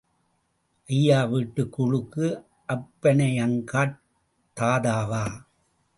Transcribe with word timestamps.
ஐயா 0.89 1.23
வீட்டுக் 1.23 1.71
கூழுக்கு 1.71 2.25
அப்பணையங்கார்த் 2.69 3.99
தாதாவா? 4.57 5.25